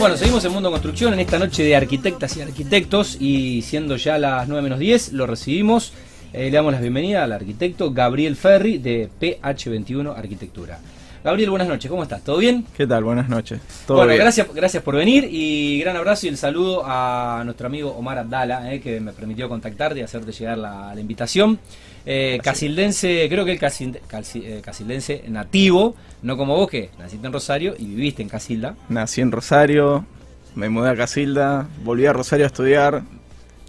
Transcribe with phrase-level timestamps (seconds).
[0.00, 4.16] Bueno, seguimos en Mundo Construcción en esta noche de arquitectas y arquitectos y siendo ya
[4.16, 5.92] las 9 menos 10, lo recibimos.
[6.32, 10.78] Eh, le damos la bienvenida al arquitecto Gabriel Ferri de PH21 Arquitectura.
[11.22, 12.24] Gabriel, buenas noches, ¿cómo estás?
[12.24, 12.64] ¿Todo bien?
[12.74, 13.04] ¿Qué tal?
[13.04, 13.60] Buenas noches.
[13.86, 17.90] ¿Todo bueno, Gracias, gracias por venir y gran abrazo y el saludo a nuestro amigo
[17.90, 21.58] Omar Abdala, eh, que me permitió contactarte y hacerte llegar la, invitación.
[22.06, 27.74] Eh, casildense, creo que el eh, casildense nativo, no como vos que naciste en Rosario
[27.78, 28.74] y viviste en Casilda.
[28.88, 30.06] Nací en Rosario,
[30.54, 33.02] me mudé a Casilda, volví a Rosario a estudiar,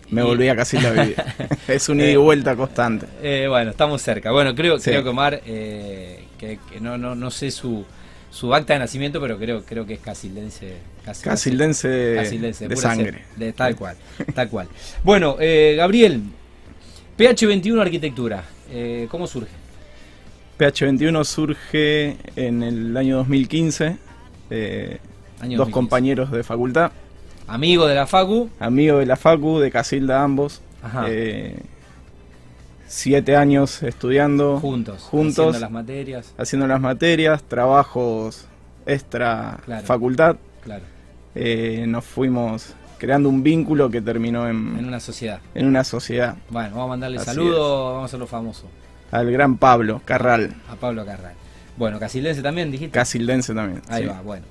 [0.09, 1.15] me volví a Casilda a vivir.
[1.67, 3.07] es un ida y vuelta constante.
[3.49, 4.31] bueno, estamos cerca.
[4.31, 5.41] Bueno, creo, creo que Omar
[6.41, 7.85] que, no, no, no sé su,
[8.31, 10.77] su acta de nacimiento, pero creo, creo que es casildense.
[11.03, 13.25] casildense, de, sangre.
[13.35, 13.95] de, tal cual,
[14.33, 14.67] tal cual.
[15.03, 16.21] Bueno, eh, Gabriel,
[17.17, 19.51] PH21 Arquitectura, eh, ¿cómo surge?
[20.57, 23.97] PH21 surge en el año 2015,
[24.49, 24.97] eh,
[25.55, 26.91] dos compañeros de facultad.
[27.47, 28.49] Amigo de la Facu.
[28.59, 30.61] Amigo de la Facu, de Casilda ambos.
[30.81, 31.07] Ajá
[32.91, 38.47] siete años estudiando juntos, juntos haciendo las materias, haciendo las materias, trabajos
[38.85, 40.35] extra facultad.
[40.61, 40.83] Claro.
[41.33, 45.39] Eh, nos fuimos creando un vínculo que terminó en, en una sociedad.
[45.55, 46.35] En una sociedad.
[46.49, 48.67] Bueno, vamos a mandarle saludos, vamos a hacerlo famoso.
[49.09, 50.53] Al gran Pablo Carral.
[50.69, 51.33] A Pablo Carral.
[51.77, 52.91] Bueno, Casildense también, dijiste.
[52.91, 53.81] Casildense también.
[53.87, 54.45] Ahí va, bueno.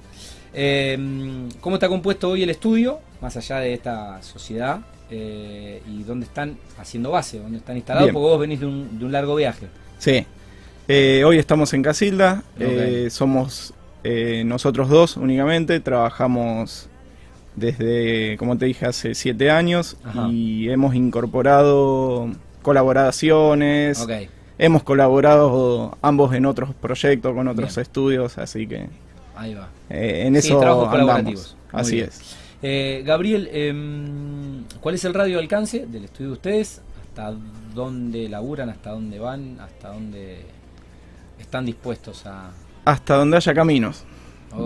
[0.53, 4.81] Eh, ¿Cómo está compuesto hoy el estudio, más allá de esta sociedad?
[5.13, 9.35] Eh, y dónde están haciendo base, dónde están instalados, porque vos venís de un, largo
[9.35, 9.67] viaje.
[9.99, 10.25] Sí,
[10.87, 13.75] eh, hoy estamos en Casilda, eh, somos
[14.45, 16.89] nosotros dos únicamente, trabajamos
[17.57, 19.97] desde, como te dije, hace siete años
[20.31, 22.31] y hemos incorporado
[22.63, 24.07] colaboraciones.
[24.59, 28.89] Hemos colaborado ambos en otros proyectos, con otros estudios, así que...
[29.41, 29.71] Ahí va.
[29.89, 31.57] en eso andamos.
[31.73, 32.37] Así es.
[32.61, 36.83] Eh, Gabriel, em, ¿cuál es el radio de alcance del estudio de ustedes?
[37.09, 37.35] ¿Hasta
[37.75, 38.69] dónde laburan?
[38.69, 39.59] ¿Hasta dónde van?
[39.59, 40.41] ¿Hasta dónde
[41.39, 42.51] están dispuestos a...?
[42.85, 44.05] Hasta donde haya caminos,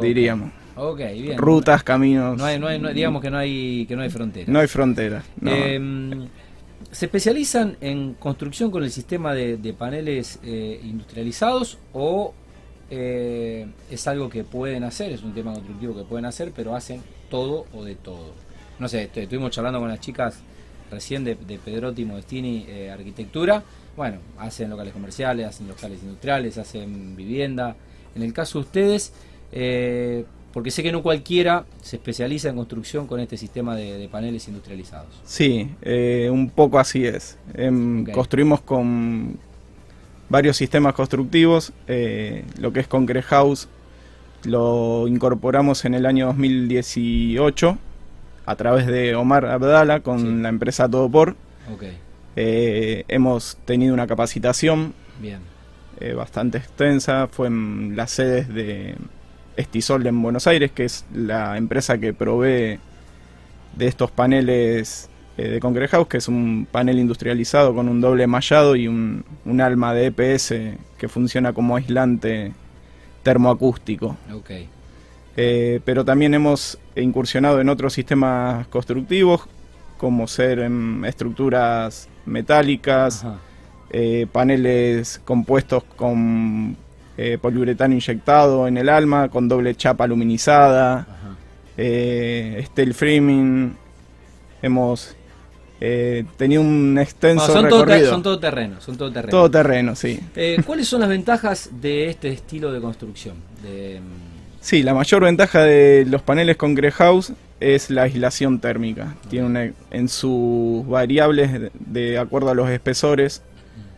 [0.02, 0.50] diríamos.
[0.74, 1.38] Ok, bien.
[1.38, 2.36] Rutas, caminos.
[2.36, 4.48] No hay, no hay, digamos que no hay, que no hay fronteras.
[4.48, 5.24] No hay fronteras.
[5.44, 6.26] Em,
[6.90, 12.34] ¿Se especializan en construcción con el sistema de, paneles eh, industrializados o
[12.96, 17.02] eh, es algo que pueden hacer, es un tema constructivo que pueden hacer, pero hacen
[17.30, 18.32] todo o de todo.
[18.78, 20.38] No sé, estuvimos charlando con las chicas
[20.90, 23.62] recién de, de Pedrotti Modestini eh, Arquitectura.
[23.96, 27.76] Bueno, hacen locales comerciales, hacen locales industriales, hacen vivienda.
[28.14, 29.12] En el caso de ustedes,
[29.52, 34.46] eh, porque sé que no cualquiera se especializa en construcción con este sistema de, paneles
[34.48, 35.20] industrializados.
[35.24, 37.38] Sí, eh, un poco así es.
[37.54, 39.36] Em, construimos con
[40.28, 43.68] varios sistemas constructivos, lo que es Concrete House
[44.44, 47.78] lo incorporamos en el año 2018
[48.46, 51.36] a través de Omar Abdala con la empresa Todo Por.
[52.36, 54.92] Eh, hemos tenido una capacitación
[56.00, 57.28] eh, bastante extensa.
[57.28, 58.96] Fue en las sedes de
[59.56, 62.78] Estisol en Buenos Aires, que es la empresa que provee
[63.76, 68.26] de estos paneles eh, de Concrete House, que es un panel industrializado con un doble
[68.26, 70.54] mallado y un, un alma de EPS
[70.98, 72.52] que funciona como aislante
[73.22, 74.16] termoacústico.
[74.32, 74.68] Okay.
[75.36, 79.42] Eh, pero también hemos incursionado en otros sistemas constructivos,
[79.98, 83.26] como ser en estructuras metálicas,
[83.90, 86.76] eh, paneles compuestos con
[87.16, 91.06] eh, poliuretano inyectado en el alma, con doble chapa aluminizada,
[91.76, 93.76] steel framing.
[94.62, 95.16] Hemos
[95.80, 98.10] eh, tenía un extenso son recorrido.
[98.10, 99.30] son todo terreno, son todo terreno.
[99.30, 100.20] Todo terreno, sí.
[100.36, 103.36] Eh, ¿Cuáles son las ventajas de este estilo de construcción?
[103.62, 104.00] De...
[104.60, 109.14] Sí, la mayor ventaja de los paneles con House es la aislación térmica.
[109.28, 113.42] Tiene en sus variables, de, acuerdo a los espesores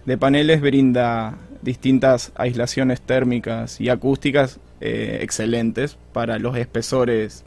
[0.06, 7.44] de paneles, brinda distintas aislaciones térmicas y acústicas eh, excelentes para los espesores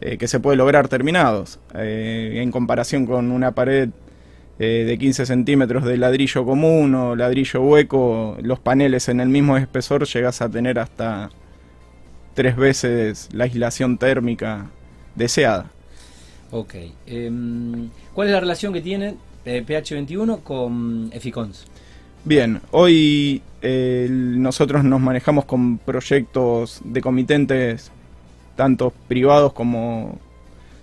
[0.00, 1.60] eh, que se puede lograr terminados.
[1.74, 3.90] Eh, en comparación con una pared
[4.58, 9.56] eh, de 15 centímetros de ladrillo común o ladrillo hueco, los paneles en el mismo
[9.56, 11.30] espesor llegas a tener hasta
[12.34, 14.66] tres veces la aislación térmica
[15.14, 15.70] deseada.
[16.50, 16.74] Ok.
[17.06, 19.14] Em, ¿Cuál es la relación que tiene
[19.44, 21.66] PH21 con Eficons?
[22.24, 27.90] Bien, hoy nosotros nos manejamos con proyectos de comitentes
[28.56, 30.18] tanto privados como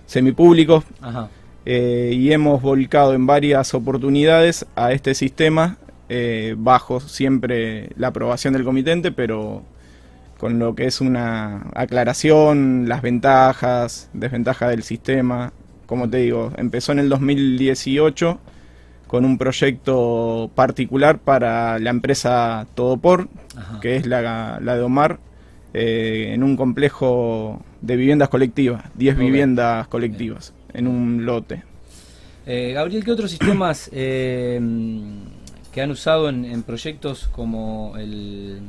[0.06, 0.84] semipúblicos,
[1.64, 5.76] eh, y hemos volcado en varias oportunidades a este sistema,
[6.08, 9.62] eh, bajo siempre la aprobación del comitente, pero
[10.38, 15.52] con lo que es una aclaración, las ventajas, desventajas del sistema.
[15.86, 18.40] Como te digo, empezó en el 2018
[19.06, 23.28] con un proyecto particular para la empresa Todopor,
[23.80, 25.20] que es la, de Omar,
[25.74, 31.62] eh, en un complejo de viviendas colectivas, 10 viviendas colectivas, en un lote.
[32.46, 34.60] Eh, Gabriel, ¿qué otros sistemas eh,
[35.72, 38.60] que han usado en, proyectos como el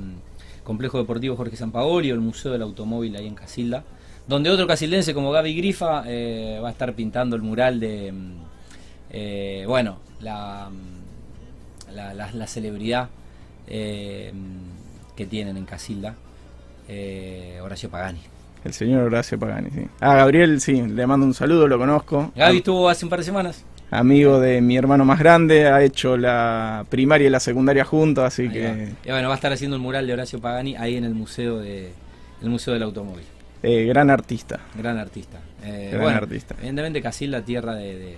[0.63, 3.83] Complejo Deportivo Jorge Sampaoli o el Museo del Automóvil ahí en Casilda?
[4.27, 8.13] Donde otro casildense como Gaby Grifa va a estar pintando el mural de,
[9.67, 10.71] bueno, la,
[11.93, 13.09] la, celebridad
[13.67, 14.31] eh,
[15.15, 16.15] que tienen en Casilda,
[16.87, 18.19] eh, Horacio Pagani.
[18.63, 19.87] El señor Horacio Pagani, sí.
[19.99, 22.31] Ah, Gabriel, sí, le mando un saludo, lo conozco.
[22.35, 23.65] Gaby estuvo hace un par de semanas.
[23.91, 28.49] Amigo de mi hermano más grande, ha hecho la primaria y la secundaria juntos, así
[28.49, 28.93] que...
[29.05, 31.59] Y bueno, va a estar haciendo un mural de Horacio Pagani ahí en el Museo
[31.59, 31.91] de
[32.41, 33.25] el Museo del Automóvil.
[33.61, 34.59] Eh, gran artista.
[34.75, 35.39] Gran artista.
[35.61, 36.55] gran artista.
[36.57, 38.17] Evidentemente Casilda, tierra de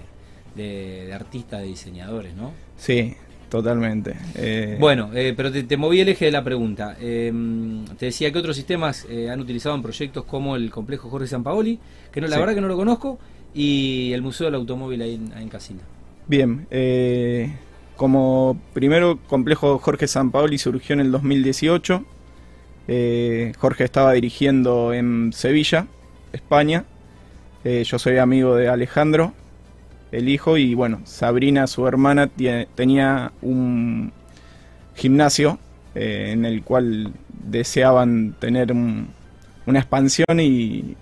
[0.56, 2.54] de, artistas, de diseñadores, ¿no?
[2.78, 3.16] Sí,
[3.50, 4.16] totalmente.
[4.36, 6.96] Eh, bueno, eh, pero te, moví el eje de la pregunta.
[7.00, 11.28] Em, te decía que otros sistemas eh, han utilizado en proyectos como el complejo Jorge
[11.28, 11.80] Sampaoli,
[12.12, 13.20] que no, la verdad que no lo conozco,
[13.54, 15.50] y el Museo del Automóvil ahí en, en.
[16.28, 16.68] Bien,
[17.96, 22.04] como primero complejo Jorge Sampaoli surgió en el 2018.
[23.58, 25.88] Jorge estaba dirigiendo en Sevilla,
[26.34, 26.86] España.
[27.64, 29.34] yo soy amigo de Alejandro,
[30.16, 32.30] el hijo y bueno, Sabrina, su hermana,
[32.76, 34.14] tenía un
[34.96, 35.60] gimnasio
[35.94, 40.96] eh, en el cual deseaban tener una expansión y,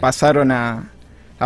[0.00, 0.90] pasaron a,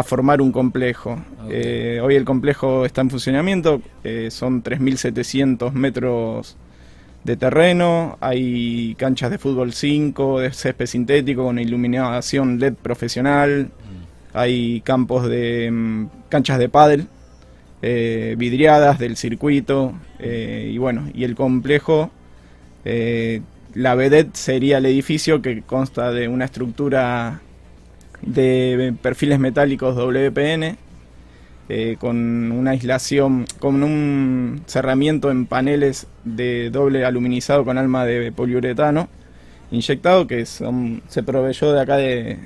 [0.04, 1.22] formar un complejo.
[1.50, 6.56] Eh, hoy el complejo está en funcionamiento, eh, son 3.700 metros
[7.24, 13.70] de terreno, hay canchas de fútbol 5, de césped sintético con iluminación LED profesional,
[14.34, 17.06] hay campos de mm, canchas de pádel,
[17.82, 22.11] eh, vidriadas del circuito eh, y bueno, y el complejo,
[22.84, 23.43] eh,
[23.75, 27.40] la vedette sería el edificio que consta de una estructura
[28.23, 30.76] de perfiles metálicos WPN
[31.99, 39.08] con una aislación, con un cerramiento en paneles de doble aluminizado con alma de poliuretano
[39.73, 42.38] inyectado que se proveyó de acá de,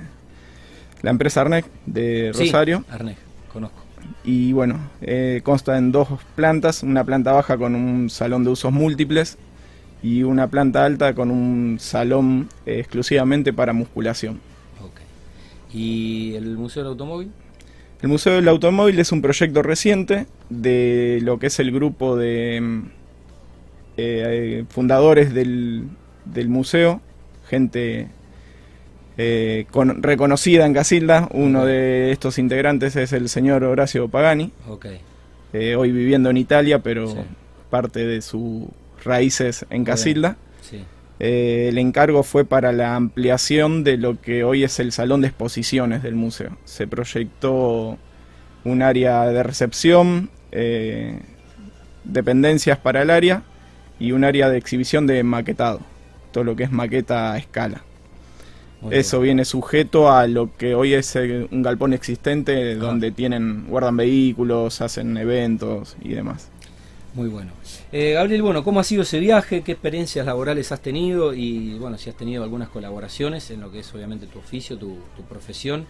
[1.02, 2.84] la empresa Arnec de Rosario.
[2.90, 3.16] Arnec,
[3.52, 3.82] conozco.
[4.25, 8.72] Y bueno, eh, consta en dos plantas, una planta baja con un salón de usos
[8.72, 9.38] múltiples
[10.02, 14.40] y una planta alta con un salón eh, exclusivamente para musculación.
[15.72, 17.31] ¿Y el Museo del Automóvil?
[18.00, 22.82] El Museo del Automóvil es un proyecto reciente de lo que es el grupo de
[23.96, 25.88] eh, fundadores del,
[26.25, 27.00] del museo,
[27.49, 28.08] gente
[29.18, 31.28] eh, con, reconocida en Casilda.
[31.32, 34.52] Uno de estos integrantes es el señor Horacio Pagani,
[35.52, 37.24] eh, hoy viviendo en Italia, pero
[37.70, 38.64] parte de sus
[39.04, 40.36] raíces en Casilda.
[41.18, 45.28] Eh, el encargo fue para la ampliación de lo que hoy es el salón de
[45.28, 46.58] exposiciones del museo.
[46.64, 47.96] Se proyectó
[48.64, 50.28] un área de recepción,
[52.04, 53.44] dependencias para el área
[53.98, 55.80] y un área de exhibición de maquetado,
[56.32, 57.82] todo lo que es maqueta a escala.
[58.90, 63.97] Eso viene sujeto a lo que hoy es eh, un galpón existente donde tienen guardan
[63.97, 66.50] vehículos, hacen eventos y demás.
[67.14, 67.52] Muy bueno.
[67.92, 69.62] Eh, Gabriel, bueno, ¿cómo ha sido ese viaje?
[69.62, 71.33] ¿Qué experiencias laborales has tenido?
[71.33, 74.99] Y bueno, si has tenido algunas colaboraciones en lo que es obviamente tu oficio, tu,
[75.28, 75.87] profesión.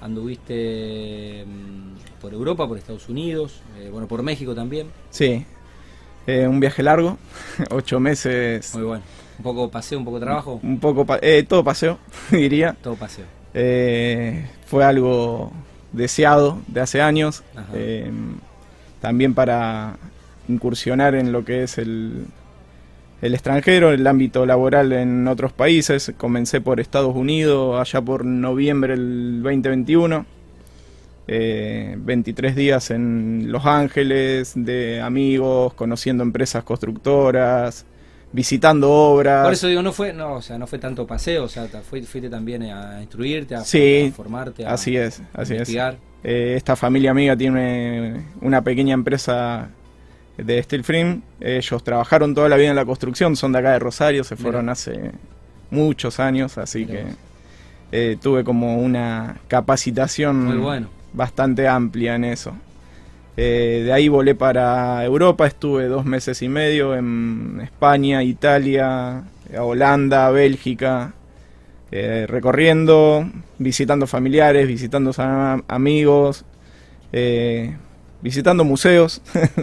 [0.00, 4.86] Anduviste mm, por Europa, por Estados Unidos, eh, bueno, por México también.
[5.10, 5.44] Sí,
[6.28, 7.18] un viaje largo,
[7.70, 8.74] ocho meses.
[8.74, 9.02] Muy bueno.
[9.38, 10.60] Un poco paseo, un poco trabajo.
[10.62, 11.98] Un poco, eh, todo paseo,
[12.30, 12.76] diría.
[12.82, 13.24] Todo paseo.
[13.54, 15.52] Eh, fue algo
[15.92, 17.44] deseado de hace años.
[17.72, 18.10] Eh,
[19.00, 19.96] también para
[20.48, 22.26] incursionar en lo que es el,
[23.22, 26.12] el extranjero, el ámbito laboral en otros países.
[26.16, 30.26] Comencé por Estados Unidos allá por noviembre del 2021.
[31.28, 37.84] 23 días en Los Ángeles, de amigos, conociendo empresas constructoras,
[38.32, 39.44] visitando obras.
[39.44, 42.28] Por eso digo, no fue, no, o sea, no fue tanto paseo, o sea, fuiste
[42.28, 43.62] también a instruirte, a,
[44.12, 45.98] formarte, a, así es, así investigar.
[46.24, 49.68] Eh, esta familia amiga tiene una pequeña empresa
[50.36, 51.20] de steel frame.
[51.40, 54.68] Ellos trabajaron toda la vida en la construcción, son de acá de Rosario, se fueron
[54.68, 55.12] hace
[55.70, 57.04] muchos años, así que
[57.92, 62.52] eh, tuve como una capacitación bastante amplia en eso.
[63.40, 69.22] Eh, de ahí volé para Europa, estuve dos meses y medio en España, Italia,
[69.56, 71.14] Holanda, Bélgica,
[71.92, 73.30] eh, recorriendo,
[73.60, 75.12] visitando familiares, visitando
[75.68, 76.44] amigos,
[77.12, 77.76] eh,
[78.22, 79.22] visitando museos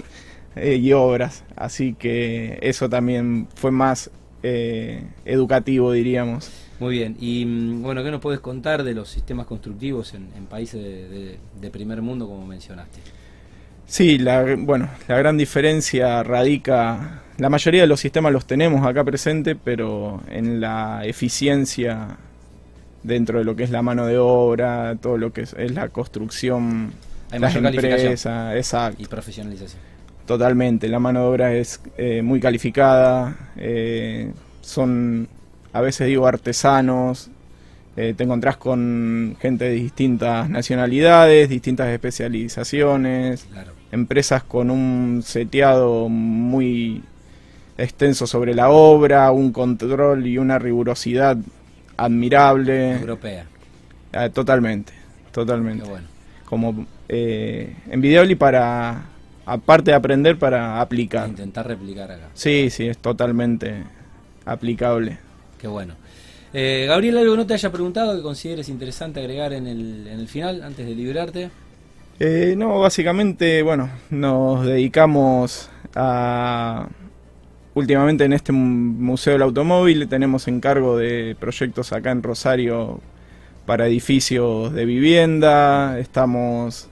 [0.56, 1.44] y obras.
[1.58, 4.10] Así que eso también fue más
[4.42, 6.50] educativo, diríamos.
[6.80, 10.82] Muy bien, y mm, bueno, ¿qué nos puedes contar de los sistemas constructivos en, países
[10.82, 13.25] de, primer mundo, como mencionaste?
[13.88, 19.04] Sí, la, bueno, la gran diferencia radica, la mayoría de los sistemas los tenemos acá
[19.04, 22.18] presente, pero en la eficiencia
[23.04, 26.92] dentro de lo que es la mano de obra, todo lo que es, la construcción,
[27.32, 29.02] Hay las empresas, exacto.
[29.02, 29.82] Y profesionalización.
[30.26, 35.28] Totalmente, la mano de obra es eh, muy calificada, eh, son
[35.72, 37.30] a veces digo artesanos,
[37.98, 43.46] eh, te encontrás con gente de distintas nacionalidades, distintas especializaciones,
[43.96, 47.02] empresas con un seteado muy
[47.78, 51.38] extenso sobre la obra, un control y una rigurosidad
[51.98, 52.92] admirable.
[52.94, 53.46] Europea.
[54.14, 54.94] Ah, totalmente,
[55.32, 55.86] totalmente.
[56.46, 59.06] Como eh, envidiable y para,
[59.46, 61.28] aparte de aprender, para aplicar.
[61.28, 62.30] Intentar replicar acá.
[62.34, 63.84] Sí, sí, es totalmente
[64.46, 65.18] aplicable.
[65.60, 65.96] Qué bueno.
[66.54, 70.28] Eh, Gabriel, ¿algo no te haya preguntado que consideres interesante agregar en el, en el
[70.28, 71.50] final, antes de liberarte?
[72.20, 76.88] Eh, no, básicamente, bueno, nos dedicamos a...
[77.74, 83.02] Últimamente en este Museo del Automóvil tenemos encargo de proyectos acá en Rosario
[83.66, 86.88] para edificios de vivienda, estamos...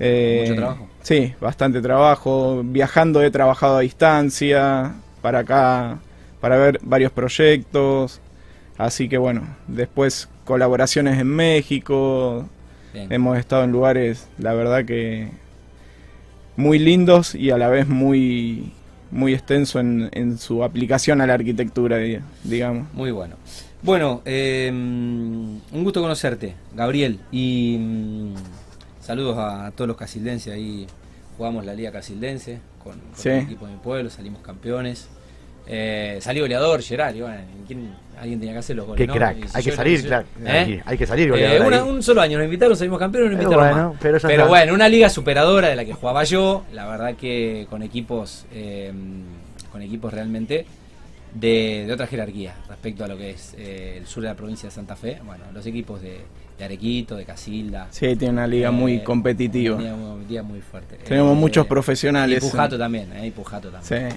[0.00, 0.88] Eh, ¿Mucho trabajo?
[1.02, 2.62] Sí, bastante trabajo.
[2.64, 6.00] Viajando he trabajado a distancia, para acá
[6.42, 8.20] para ver varios proyectos.
[8.76, 12.48] Así que bueno, después colaboraciones en México.
[12.94, 15.30] Hemos estado en lugares, la verdad que
[16.56, 18.72] muy lindos y a la vez muy
[19.10, 21.98] muy extenso en, su aplicación a la arquitectura,
[22.44, 22.92] digamos.
[22.94, 23.36] Muy bueno.
[23.82, 28.34] Bueno, em, un gusto conocerte, Gabriel, y mm,
[29.00, 30.86] saludos a todos los casildenses ahí.
[31.36, 35.08] Jugamos la Liga Casildense con, el equipo de mi pueblo, salimos campeones.
[35.66, 37.38] Eh, salió goleador, Gerard, bueno,
[38.18, 39.06] alguien tenía que hacer los goles.
[39.06, 40.26] Qué crack, hay que salir, claro.
[40.44, 40.82] ¿Eh?
[40.84, 44.74] Hay que salir eh, un solo año nos invitaron, salimos campeones, nos invitaron Pero, bueno,
[44.74, 48.46] una liga superadora de la que jugaba yo, la verdad que con equipos,
[49.70, 50.66] con equipos realmente
[51.34, 54.96] de, otra jerarquía respecto a lo que es el sur de la provincia de Santa
[54.96, 55.20] Fe.
[55.24, 56.20] Bueno, los equipos de,
[56.62, 57.88] Arequito, de Casilda.
[57.90, 59.76] Sí, tiene una liga muy competitiva.
[59.76, 60.96] Una liga muy fuerte.
[60.96, 62.38] Tenemos muchos profesionales.
[62.38, 64.10] Y Pujato también, y Pujato también.
[64.10, 64.16] Sí.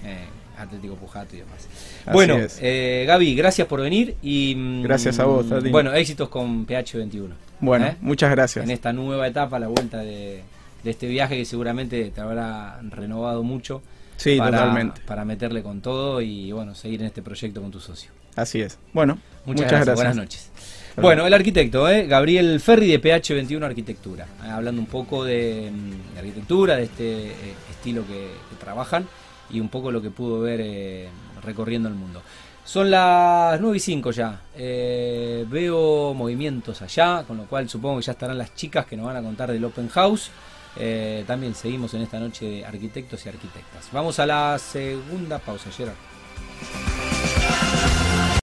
[0.58, 1.68] Atlético Pujato y demás.
[2.12, 4.56] bueno, eh, Gaby, gracias por venir y...
[4.56, 7.30] Mm, gracias a vos, Bueno, éxitos con PH21.
[7.60, 7.96] Bueno, ¿eh?
[8.02, 8.64] muchas gracias.
[8.66, 10.44] En esta nueva etapa, la vuelta de,
[10.84, 13.82] este viaje que seguramente te habrá renovado mucho.
[14.18, 15.02] Sí, para, totalmente.
[15.06, 18.12] Para meterle con todo y bueno, seguir en este proyecto con tu socio.
[18.36, 18.78] Así es.
[18.94, 19.96] Bueno, muchas, gracias.
[19.96, 20.52] Buenas noches.
[20.98, 22.08] Bueno, el arquitecto, ¿eh?
[22.08, 27.32] Gabriel Ferri de PH21 Arquitectura, hablando un poco de, mm, arquitectura, de este
[27.70, 29.06] estilo que trabajan
[29.50, 31.10] y un poco lo que pudo ver eh,
[31.42, 32.22] recorriendo el mundo.
[32.66, 34.42] Son las 9 y 5 ya.
[34.56, 39.06] Eh, veo movimientos allá, con lo cual supongo que ya estarán las chicas que nos
[39.06, 40.32] van a contar del Open House.
[40.78, 43.90] Eh, también seguimos en esta noche de arquitectos y arquitectas.
[43.92, 47.05] Vamos a la segunda pausa, Gerard.